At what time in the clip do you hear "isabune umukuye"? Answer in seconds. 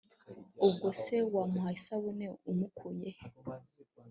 1.77-3.09